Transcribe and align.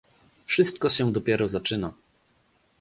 Wszystko 0.45 0.89
się 0.89 1.11
dopiero 1.11 1.47
zaczyna 1.47 1.93